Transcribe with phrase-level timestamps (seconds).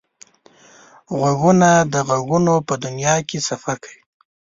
[1.17, 4.01] غوږونه د غږونو په دنیا کې سفر کوي